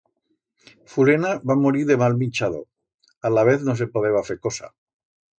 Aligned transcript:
Fulena 0.93 1.33
va 1.51 1.57
morir 1.65 1.83
de 1.91 1.97
mal 2.03 2.17
minchador, 2.21 2.63
alavez 3.29 3.67
no 3.67 3.75
se 3.83 3.89
podeba 3.99 4.23
fer 4.31 4.37
cosa. 4.47 4.71